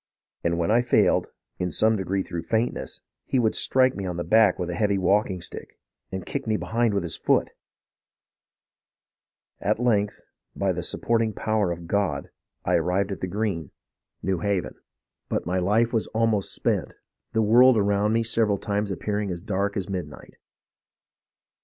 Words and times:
And 0.43 0.57
when 0.57 0.71
I 0.71 0.81
failed, 0.81 1.27
in 1.59 1.69
some 1.69 1.95
degree 1.95 2.23
through 2.23 2.41
faintness, 2.41 3.01
he 3.23 3.37
would 3.37 3.53
strike 3.53 3.95
me 3.95 4.07
on 4.07 4.17
the 4.17 4.23
back 4.23 4.57
with 4.57 4.67
a 4.71 4.73
heavy 4.73 4.97
walking 4.97 5.41
stick, 5.41 5.77
and 6.11 6.25
kick 6.25 6.47
me 6.47 6.57
behind 6.57 6.95
with 6.95 7.03
his 7.03 7.15
foot. 7.15 7.51
At 9.59 9.77
length, 9.79 10.19
by 10.55 10.71
the 10.71 10.81
supporting 10.81 11.33
power 11.33 11.69
of 11.71 11.85
God, 11.85 12.31
I 12.65 12.77
arrived 12.77 13.11
at 13.11 13.21
the 13.21 13.27
Green, 13.27 13.65
f^. 13.65 13.65
en 13.65 13.69
SUFFERINGS 13.69 13.73
OF 13.77 14.21
THE 14.21 14.31
COMMON 14.31 14.37
PEOPLE 14.39 14.39
269 14.39 14.39
New 14.39 14.39
Haven. 14.39 14.75
But 15.29 15.45
my 15.45 15.59
life 15.59 15.93
was 15.93 16.07
almost 16.07 16.55
spent, 16.55 16.93
the 17.33 17.41
world 17.43 17.77
around 17.77 18.13
me 18.13 18.23
several 18.23 18.57
times 18.57 18.89
appearing 18.89 19.29
as 19.29 19.43
dark 19.43 19.77
as 19.77 19.87
midnight. 19.87 20.33